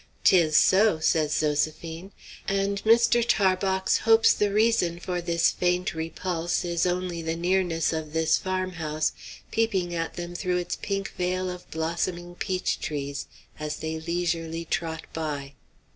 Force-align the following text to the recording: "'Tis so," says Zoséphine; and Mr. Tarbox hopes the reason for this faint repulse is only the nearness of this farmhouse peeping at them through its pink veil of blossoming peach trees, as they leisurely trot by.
"'Tis 0.23 0.57
so," 0.57 0.97
says 0.99 1.31
Zoséphine; 1.31 2.09
and 2.47 2.83
Mr. 2.85 3.23
Tarbox 3.23 3.99
hopes 3.99 4.33
the 4.33 4.51
reason 4.51 4.99
for 4.99 5.21
this 5.21 5.51
faint 5.51 5.93
repulse 5.93 6.65
is 6.65 6.87
only 6.87 7.21
the 7.21 7.35
nearness 7.35 7.93
of 7.93 8.11
this 8.11 8.35
farmhouse 8.39 9.11
peeping 9.51 9.93
at 9.93 10.15
them 10.15 10.33
through 10.33 10.57
its 10.57 10.75
pink 10.77 11.13
veil 11.19 11.51
of 11.51 11.69
blossoming 11.69 12.33
peach 12.33 12.79
trees, 12.79 13.27
as 13.59 13.75
they 13.75 13.99
leisurely 13.99 14.65
trot 14.65 15.03
by. 15.13 15.53